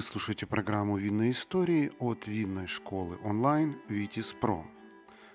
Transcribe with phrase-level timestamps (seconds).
[0.00, 4.66] Вы слушаете программу «Винные истории» от винной школы онлайн «Витис Про».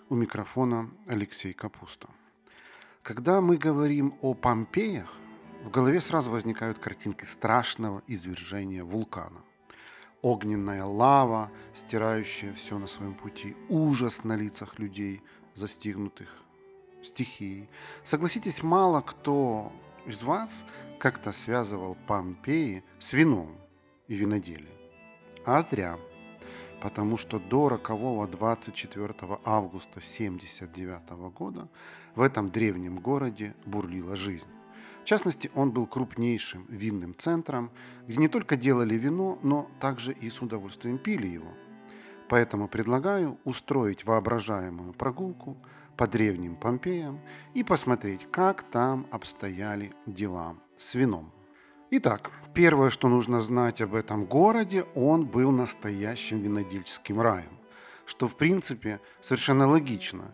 [0.10, 2.08] У микрофона Алексей Капуста.
[3.04, 5.14] Когда мы говорим о Помпеях,
[5.64, 9.44] в голове сразу возникают картинки страшного извержения вулкана.
[10.24, 15.22] Огненная лава, стирающая все на своем пути, ужас на лицах людей,
[15.54, 16.42] застигнутых
[17.04, 17.70] стихией.
[18.04, 19.72] Согласитесь, мало кто
[20.08, 20.66] из вас
[20.98, 23.56] как-то связывал Помпеи с вином
[24.08, 24.76] и виноделием.
[25.46, 25.98] А зря,
[26.82, 31.68] потому что до рокового 24 августа 1979 года
[32.16, 34.48] в этом древнем городе бурлила жизнь.
[35.02, 37.70] В частности, он был крупнейшим винным центром,
[38.08, 41.54] где не только делали вино, но также и с удовольствием пили его.
[42.28, 45.58] Поэтому предлагаю устроить воображаемую прогулку
[45.96, 47.20] по древним Помпеям
[47.54, 51.32] и посмотреть, как там обстояли дела с вином.
[51.92, 57.60] Итак, первое, что нужно знать об этом городе, он был настоящим винодельческим раем,
[58.08, 60.34] что в принципе совершенно логично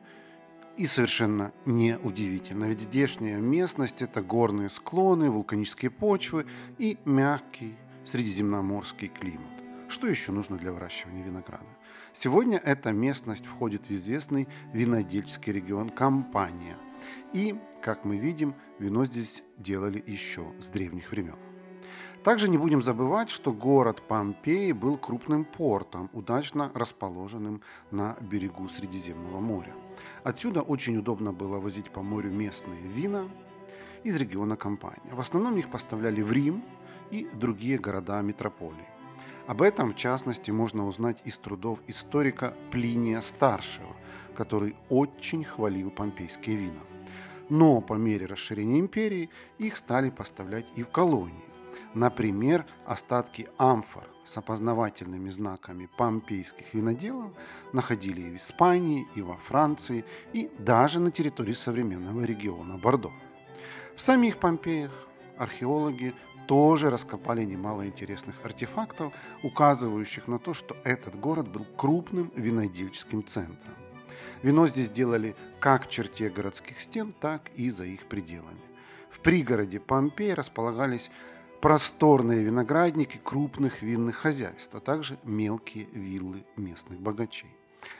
[0.77, 6.45] и совершенно неудивительно, ведь здешняя местность– это горные склоны, вулканические почвы
[6.77, 9.51] и мягкий средиземноморский климат.
[9.89, 11.67] Что еще нужно для выращивания винограда?
[12.13, 16.77] Сегодня эта местность входит в известный винодельческий регион Кампания.
[17.33, 21.37] И, как мы видим, вино здесь делали еще с древних времен.
[22.23, 29.39] Также не будем забывать, что город Помпеи был крупным портом, удачно расположенным на берегу Средиземного
[29.39, 29.73] моря.
[30.23, 33.27] Отсюда очень удобно было возить по морю местные вина
[34.03, 35.11] из региона Кампания.
[35.11, 36.63] В основном их поставляли в Рим
[37.09, 38.87] и другие города метрополии.
[39.47, 43.95] Об этом, в частности, можно узнать из трудов историка Плиния Старшего,
[44.35, 46.90] который очень хвалил помпейские вина.
[47.51, 51.43] Но по мере расширения империи их стали поставлять и в колонии.
[51.93, 57.33] Например, остатки амфор с опознавательными знаками помпейских виноделов
[57.73, 63.11] находили и в Испании, и во Франции, и даже на территории современного региона Бордо.
[63.97, 66.13] В самих Помпеях археологи
[66.47, 69.11] тоже раскопали немало интересных артефактов,
[69.43, 73.75] указывающих на то, что этот город был крупным винодельческим центром.
[74.43, 78.59] Вино здесь делали как в черте городских стен, так и за их пределами.
[79.11, 81.11] В пригороде Помпеи располагались
[81.61, 87.55] просторные виноградники крупных винных хозяйств, а также мелкие виллы местных богачей.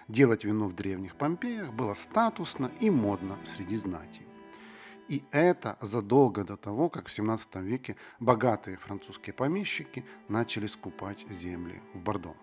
[0.08, 4.22] Делать вино в древних Помпеях было статусно и модно среди знати.
[5.08, 11.82] И это задолго до того, как в 17 веке богатые французские помещики начали скупать земли
[11.94, 12.36] в Бордо.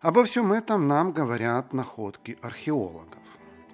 [0.00, 3.20] Обо всем этом нам говорят находки археологов.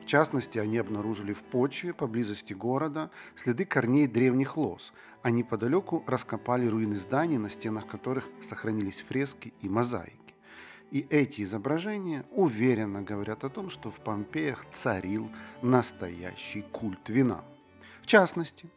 [0.02, 4.92] В частности, они обнаружили в почве поблизости города следы корней древних лос,
[5.22, 10.34] а неподалеку раскопали руины зданий, на стенах которых сохранились фрески и мозаики.
[10.90, 15.30] И эти изображения уверенно говорят о том, что в Помпеях царил
[15.62, 17.44] настоящий культ вина.
[18.02, 18.68] В частности,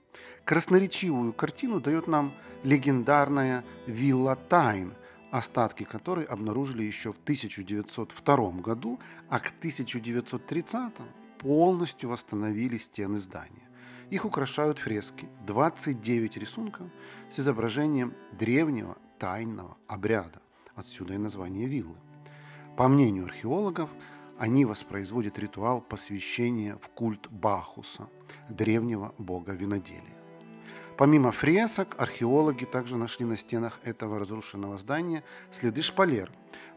[0.46, 4.94] красноречивую картину дает нам легендарная вилла Тайн,
[5.31, 10.94] остатки которой обнаружили еще в 1902 году, а к 1930
[11.38, 13.69] полностью восстановили стены здания.
[14.09, 16.88] Их украшают фрески, 29 рисунков
[17.31, 20.41] с изображением древнего тайного обряда.
[20.75, 21.97] Отсюда и название виллы.
[22.75, 23.90] По мнению археологов,
[24.40, 28.07] они воспроизводят ритуал посвящения в культ Бахуса,
[28.50, 30.19] древнего бога виноделия.
[31.00, 36.30] Помимо фресок, археологи также нашли на стенах этого разрушенного здания следы шпалер,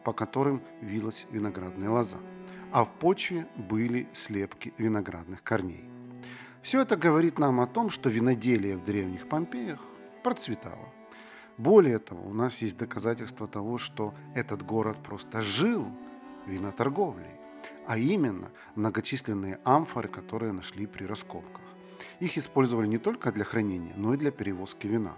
[0.05, 2.19] по которым вилась виноградная лоза,
[2.71, 5.83] а в почве были слепки виноградных корней.
[6.61, 9.81] Все это говорит нам о том, что виноделие в древних Помпеях
[10.23, 10.87] процветало.
[11.57, 15.85] Более того, у нас есть доказательства того, что этот город просто жил
[16.45, 17.41] виноторговлей,
[17.87, 21.72] а именно многочисленные амфоры, которые нашли при раскопках.
[22.19, 25.15] Их использовали не только для хранения, но и для перевозки вина.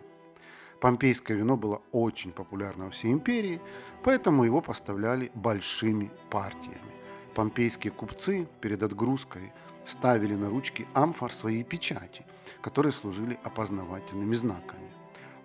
[0.82, 3.62] Помпейское вино было очень популярно во всей империи,
[4.04, 6.94] поэтому его поставляли большими партиями.
[7.34, 9.52] Помпейские купцы перед отгрузкой
[9.86, 12.26] ставили на ручки амфор свои печати,
[12.62, 14.92] которые служили опознавательными знаками.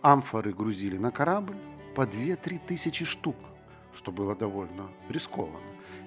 [0.03, 1.57] Амфоры грузили на корабль
[1.95, 3.37] по 2-3 тысячи штук,
[3.93, 5.59] что было довольно рискованно,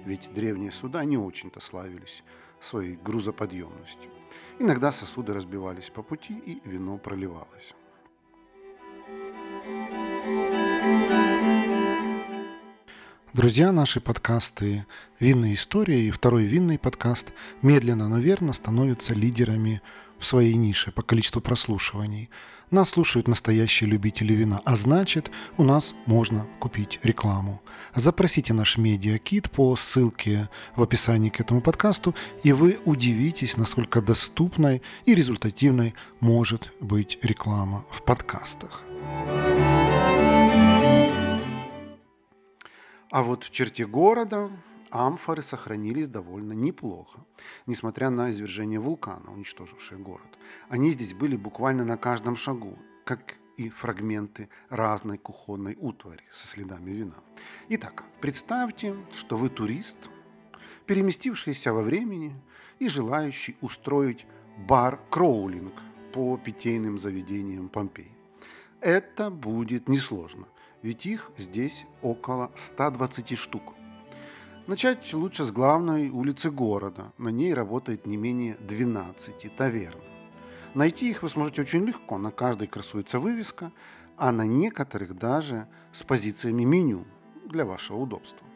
[0.04, 2.24] ведь древние суда не очень-то славились
[2.60, 4.10] своей грузоподъемностью.
[4.58, 7.74] Иногда сосуды разбивались по пути, и вино проливалось.
[13.32, 14.86] Друзья, наши подкасты
[15.18, 17.32] «Винная история» и второй винный подкаст
[17.62, 19.82] медленно, но верно становятся лидерами
[20.20, 22.30] в своей нише по количеству прослушиваний.
[22.70, 27.60] Нас слушают настоящие любители вина, а значит, у нас можно купить рекламу.
[27.94, 34.82] Запросите наш медиакит по ссылке в описании к этому подкасту, и вы удивитесь, насколько доступной
[35.04, 38.82] и результативной может быть реклама в подкастах.
[43.10, 44.50] А вот в черте города
[44.94, 47.18] амфоры сохранились довольно неплохо,
[47.66, 50.38] несмотря на извержение вулкана, уничтожившее город.
[50.68, 56.92] Они здесь были буквально на каждом шагу, как и фрагменты разной кухонной утвари со следами
[56.92, 57.16] вина.
[57.68, 59.96] Итак, представьте, что вы турист,
[60.86, 62.34] переместившийся во времени
[62.78, 64.26] и желающий устроить
[64.68, 65.74] бар-кроулинг
[66.12, 68.12] по питейным заведениям Помпей.
[68.80, 70.46] Это будет несложно,
[70.82, 73.74] ведь их здесь около 120 штук–
[74.66, 77.12] Начать лучше с главной улицы города.
[77.18, 80.00] На ней работает не менее 12 таверн.
[80.72, 82.16] Найти их вы сможете очень легко.
[82.16, 83.72] На каждой красуется вывеска,
[84.16, 87.04] а на некоторых даже с позициями меню
[87.44, 88.46] для вашего удобства.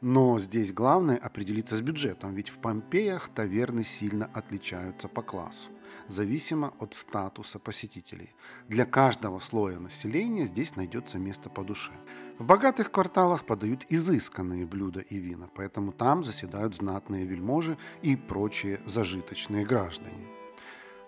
[0.00, 5.70] Но здесь главное определиться с бюджетом, ведь в Помпеях таверны сильно отличаются по классу
[6.08, 8.34] зависимо от статуса посетителей.
[8.68, 11.92] Для каждого слоя населения здесь найдется место по душе.
[12.38, 18.80] В богатых кварталах подают изысканные блюда и вина, поэтому там заседают знатные вельможи и прочие
[18.86, 20.26] зажиточные граждане.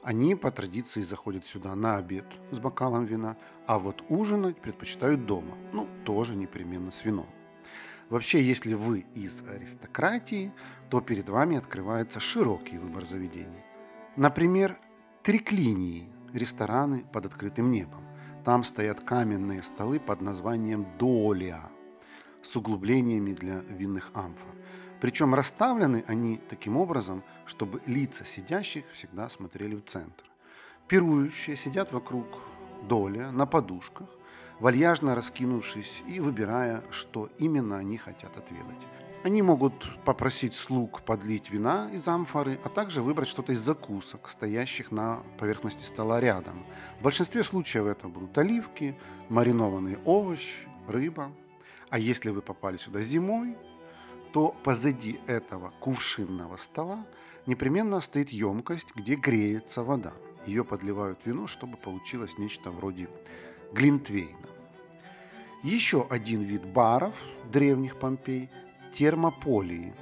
[0.02, 5.58] Они по традиции заходят сюда на обед с бокалом вина, а вот ужинать предпочитают дома,
[5.72, 7.28] ну, тоже непременно с вином.
[8.10, 10.52] Вообще, если вы из аристократии,
[10.90, 13.64] то перед вами открывается широкий выбор заведений.
[14.16, 14.76] Например,
[15.22, 18.04] Триклинии– рестораны под открытым небом.
[18.44, 21.62] Там стоят каменные столы под названием «долия»
[22.42, 24.56] с углублениями для винных амфор.
[25.00, 30.24] Причем расставлены они таким образом, чтобы лица сидящих всегда смотрели в центр.
[30.88, 32.26] Пирующие сидят вокруг
[32.88, 34.08] доля на подушках,
[34.60, 38.86] вальяжно раскинувшись и выбирая, что именно они хотят отведать.
[39.22, 44.90] Они могут попросить слуг подлить вина из амфоры, а также выбрать что-то из закусок, стоящих
[44.90, 46.64] на поверхности стола рядом.
[47.00, 48.98] В большинстве случаев это будут оливки,
[49.28, 51.30] маринованные овощи, рыба.
[51.90, 53.58] А если вы попали сюда зимой,
[54.32, 57.04] то позади этого кувшинного стола
[57.44, 60.14] непременно стоит емкость, где греется вода.
[60.46, 63.10] Ее подливают вино, чтобы получилось нечто вроде
[63.72, 64.36] глинтвейна.
[65.62, 67.14] Еще один вид баров
[67.52, 68.50] древних Помпей
[68.92, 69.92] термополии.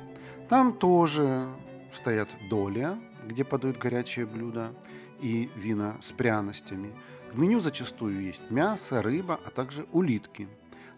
[0.49, 1.49] Там тоже
[1.93, 4.73] стоят доля, где подают горячие блюда
[5.21, 6.93] и вина с пряностями.
[7.33, 10.49] В меню зачастую есть мясо, рыба, а также улитки.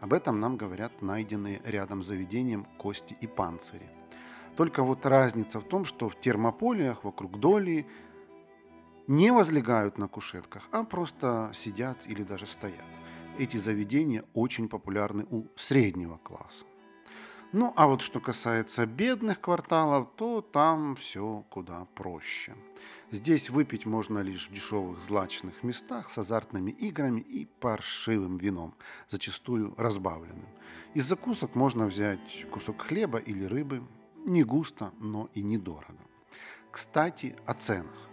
[0.00, 3.88] Об этом нам говорят найденные рядом заведением кости и панцири.
[4.56, 7.87] Только вот разница в том, что в термополиях вокруг доли
[9.11, 12.85] не возлегают на кушетках, а просто сидят или даже стоят.
[13.39, 16.65] Эти заведения очень популярны у среднего класса.
[17.53, 22.55] Ну, а вот что касается бедных кварталов, то там все куда проще.
[23.11, 28.77] Здесь выпить можно лишь в дешевых злачных местах с азартными играми и паршивым вином,
[29.09, 30.49] зачастую разбавленным.
[30.95, 33.83] Из закусок можно взять кусок хлеба или рыбы,
[34.25, 35.99] не густо, но и недорого.
[36.71, 38.10] Кстати, о ценах.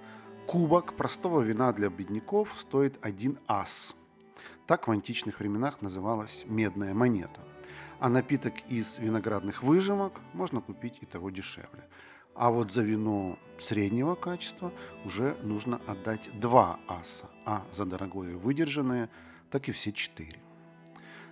[0.47, 3.95] Кубок простого вина для бедняков стоит один ас.
[4.65, 7.41] Так в античных временах называлась медная монета
[7.99, 11.87] а напиток из виноградных выжимок можно купить и того дешевле.
[12.35, 14.71] А вот за вино среднего качества
[15.05, 19.09] уже нужно отдать 2 аса, а за дорогое выдержанное
[19.49, 20.39] так и все 4.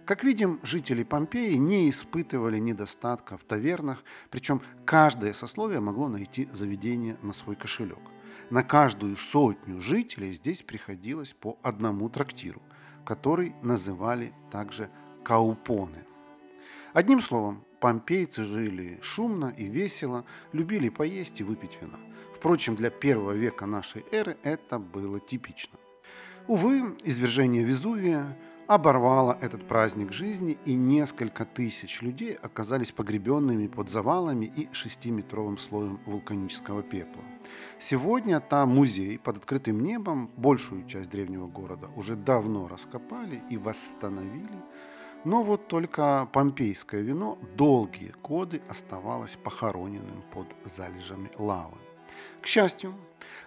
[0.06, 7.18] Как видим, жители Помпеи не испытывали недостатка в тавернах, причем каждое сословие могло найти заведение
[7.22, 8.15] на свой кошелек.
[8.50, 12.62] На каждую сотню жителей здесь приходилось по одному трактиру,
[13.06, 14.90] который называли также
[15.24, 16.06] каупоны–
[16.96, 20.24] Одним словом, помпейцы жили шумно и весело,
[20.54, 22.00] любили поесть и выпить вина.
[22.34, 25.78] Впрочем, для первого века нашей эры это было типично.
[26.48, 28.38] Увы, извержение Везувия
[28.68, 36.00] оборвало этот праздник жизни, и несколько тысяч людей оказались погребенными под завалами и шестиметровым слоем
[36.06, 37.24] вулканического пепла.
[37.80, 44.64] Сегодня там музей под открытым небом, большую часть древнего города уже давно раскопали и восстановили,
[45.24, 51.78] но вот только помпейское вино долгие годы оставалось похороненным под залежами лавы.
[52.42, 52.94] К счастью,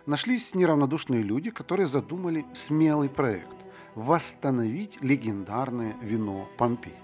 [0.06, 3.56] нашлись неравнодушные люди, которые задумали смелый проект–
[3.98, 6.94] восстановить легендарное вино Помпей.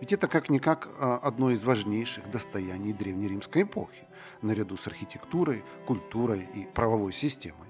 [0.00, 4.08] Ведь это как-никак а, одно из важнейших достояний древнеримской эпохи,
[4.42, 7.68] наряду с архитектурой, культурой и правовой системой.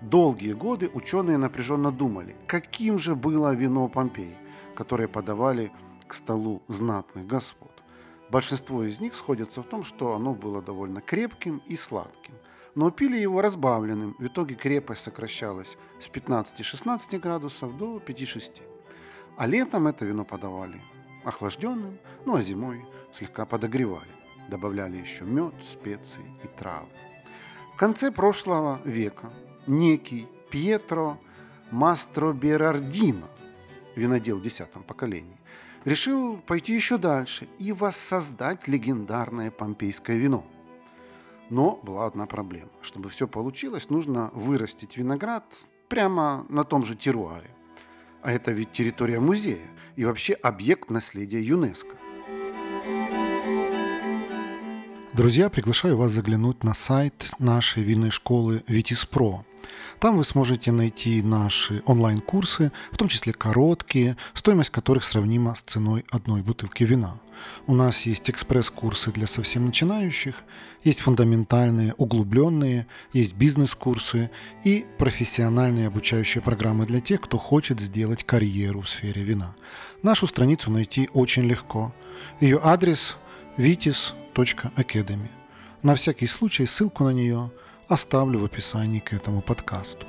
[0.00, 4.34] Долгие годы ученые напряженно думали, каким же было вино Помпей,
[4.74, 5.70] которое подавали
[6.06, 7.72] к столу знатных господ.
[8.30, 12.34] Большинство из них сходятся в том, что оно было довольно крепким и сладким.
[12.74, 18.62] Но пили его разбавленным, в итоге крепость сокращалась с 15-16 градусов до 5-6.
[19.36, 20.80] А летом это вино подавали
[21.24, 24.10] охлажденным, ну а зимой слегка подогревали.
[24.48, 26.88] Добавляли еще мед, специи и травы.
[27.74, 29.32] В конце прошлого века
[29.66, 31.18] некий Пьетро
[31.70, 33.28] Мастроберардино,
[33.96, 35.36] винодел в десятом поколении,
[35.84, 40.44] решил пойти еще дальше и воссоздать легендарное помпейское вино.
[41.50, 42.70] Но была одна проблема.
[42.82, 45.44] Чтобы все получилось, нужно вырастить виноград
[45.88, 47.50] прямо на том же теруаре.
[48.22, 51.96] А это ведь территория музея и вообще объект наследия ЮНЕСКО.
[55.12, 59.44] Друзья, приглашаю вас заглянуть на сайт нашей винной школы Витиспро.
[60.00, 66.04] Там вы сможете найти наши онлайн-курсы, в том числе короткие, стоимость которых сравнима с ценой
[66.10, 67.20] одной бутылки вина.
[67.66, 70.36] У нас есть экспресс-курсы для совсем начинающих,
[70.82, 74.30] есть фундаментальные, углубленные, есть бизнес-курсы
[74.64, 79.54] и профессиональные обучающие программы для тех, кто хочет сделать карьеру в сфере вина.
[80.02, 81.94] Нашу страницу найти очень легко.
[82.40, 83.16] Ее адрес
[83.56, 85.30] vitis.academy.
[85.82, 87.50] На всякий случай ссылку на нее–
[87.88, 90.06] оставлю в описании к этому подкасту.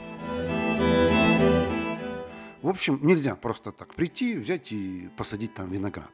[2.61, 6.11] В общем, нельзя просто так прийти, взять и посадить там виноград.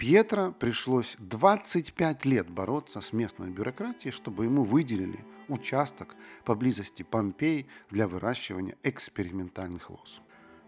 [0.00, 6.16] Пьетро пришлось 25 лет бороться с местной бюрократией, чтобы ему выделили участок
[6.46, 10.22] поблизости Помпей для выращивания экспериментальных лоз.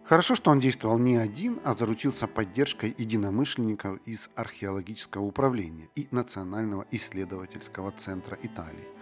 [0.05, 6.87] Хорошо, что он действовал не один, а заручился поддержкой единомышленников из археологического управления и Национального
[6.91, 8.87] исследовательского центра Италии–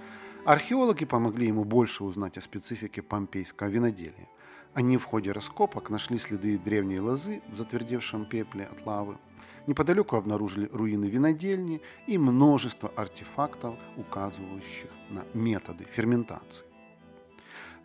[0.47, 4.27] Археологи помогли ему больше узнать о специфике помпейского виноделия.
[4.73, 9.19] Они в ходе раскопок нашли следы древней лозы в затвердевшем пепле от лавы.
[9.67, 16.65] Неподалеку обнаружили руины винодельни и множество артефактов, указывающих на методы ферментации.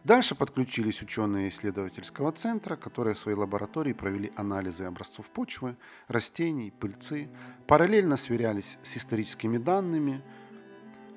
[0.04, 5.78] Дальше подключились ученые исследовательского центра, которые в своей лаборатории провели анализы образцов почвы,
[6.08, 7.28] растений, пыльцы,
[7.66, 10.22] параллельно сверялись с историческими данными–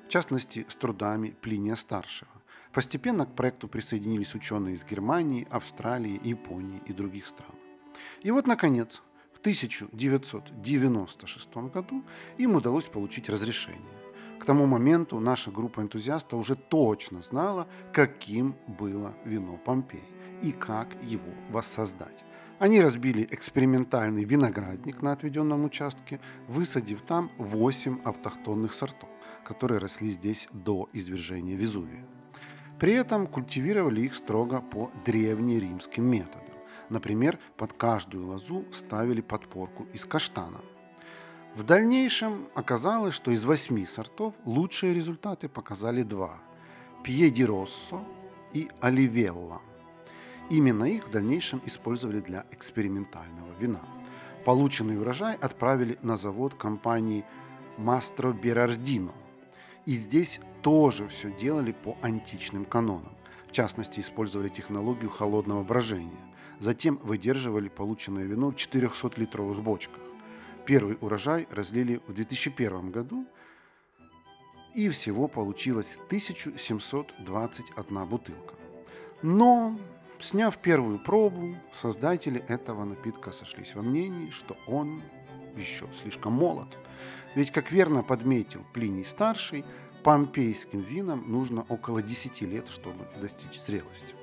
[0.09, 2.31] в частности с трудами Плиния-старшего.
[2.73, 7.53] Постепенно к проекту присоединились ученые из Германии, Австралии, Японии и других стран.
[8.23, 9.03] И вот, наконец,
[9.39, 12.03] в 1996 году
[12.37, 13.81] им удалось получить разрешение.
[14.39, 20.03] К тому моменту наша группа энтузиастов уже точно знала, каким было вино Помпей
[20.41, 22.23] и как его воссоздать.
[22.59, 29.09] Они разбили экспериментальный виноградник на отведенном участке, высадив там 8 автохтонных сортов
[29.49, 32.05] которые росли здесь до извержения Везувия.
[32.79, 36.48] При этом культивировали их строго по древнеримским методам.
[36.89, 40.61] Например, под каждую лозу ставили подпорку из каштана.
[41.55, 46.39] В дальнейшем оказалось, что из восьми сортов лучшие результаты показали два–
[47.03, 48.03] Пьедироссо
[48.53, 49.61] и Оливелла.
[50.49, 53.81] Именно их в дальнейшем использовали для экспериментального вина.
[54.45, 57.23] Полученный урожай отправили на завод компании
[57.77, 59.13] Мастро Берардино–
[59.89, 63.11] и здесь тоже все делали по античным канонам.
[63.47, 66.28] В частности, использовали технологию холодного брожения.
[66.59, 70.01] Затем выдерживали полученное вино в 400-литровых бочках.
[70.65, 73.25] Первый урожай разлили в 2001 году,
[74.75, 78.53] и всего получилось 1721 бутылка.
[79.21, 79.79] Но,
[80.19, 85.01] сняв первую пробу, создатели этого напитка сошлись во мнении, что он
[85.55, 86.67] еще слишком молод–
[87.35, 89.63] ведь, как верно подметил Плиний-старший,
[90.03, 94.15] помпейским винам нужно около 10 лет, чтобы достичь зрелости.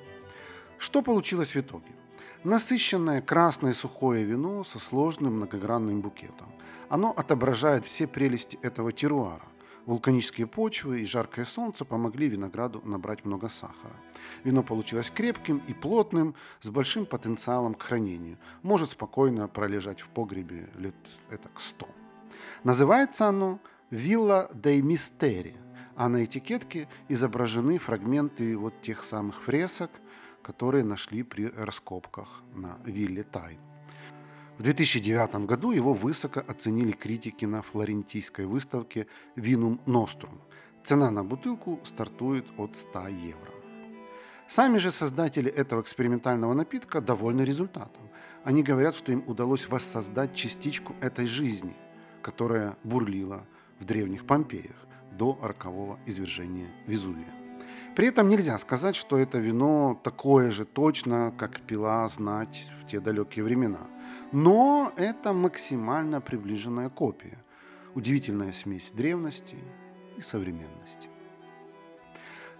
[0.79, 1.93] Что получилось в итоге?
[2.45, 6.53] Насыщенное красное сухое вино со сложным многогранным букетом.
[6.89, 9.43] Оно отображает все прелести этого теруара.
[9.87, 13.95] Вулканические почвы и жаркое солнце помогли винограду набрать много сахара.
[14.43, 18.39] Вино получилось крепким и плотным, с большим потенциалом к хранению.
[18.63, 20.97] Может спокойно пролежать в погребе лет
[21.31, 21.89] это к 100.
[22.65, 25.57] Называется оно «Вилла дей Мистери»,
[25.95, 29.91] а на этикетке изображены фрагменты вот тех самых фресок,
[30.47, 33.59] которые нашли при раскопках на вилле Тайн.
[34.59, 40.39] В 2009 году его высоко оценили критики на флорентийской выставке Vinum Nostrum.
[40.85, 43.53] Цена на бутылку стартует от 100 евро.
[44.49, 48.09] Сами же создатели этого экспериментального напитка довольны результатом.
[48.45, 51.77] Они говорят, что им удалось воссоздать частичку этой жизни–
[52.27, 53.47] которая бурлила
[53.79, 54.75] в древних Помпеях
[55.13, 57.46] до рокового извержения Везувия.
[57.95, 63.01] При этом нельзя сказать, что это вино такое же точно, как пила знать в те
[63.01, 63.87] далекие времена.
[64.33, 67.43] Но это максимально приближенная копия.
[67.95, 69.57] Удивительная смесь древности
[70.19, 71.09] и современности.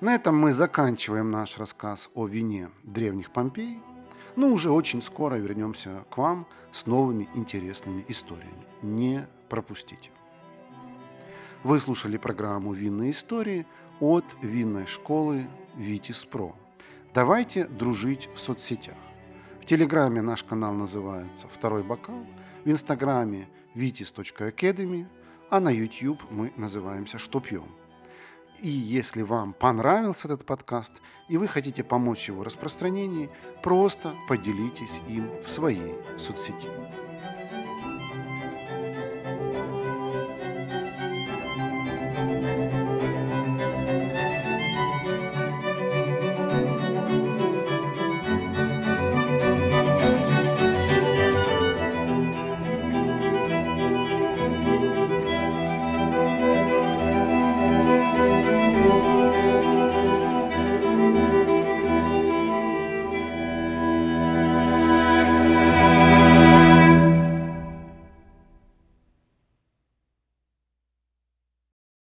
[0.01, 3.81] На этом мы заканчиваем наш рассказ о вине древних Помпей.
[4.37, 8.67] Но уже очень скоро вернемся к вам с новыми интересными историями.
[8.83, 10.11] Не пропустите.
[11.67, 13.67] Вы слушали программу «Винные истории»
[13.99, 16.55] от винной школы «Витис Про».
[17.13, 18.95] Давайте дружить в соцсетях.
[19.61, 22.25] В Телеграме наш канал называется «Второй бокал»,
[22.65, 25.09] в Инстаграме vitis.academy,
[25.51, 27.67] а на YouTube мы называемся «Что пьем?».
[28.61, 30.93] И если вам понравился этот подкаст
[31.29, 33.29] и вы хотите помочь его распространении,
[33.65, 36.69] просто поделитесь им в своей соцсети.